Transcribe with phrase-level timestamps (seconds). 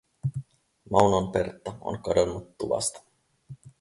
[0.91, 3.03] Maunon Pertta on kadonnut tuvasta.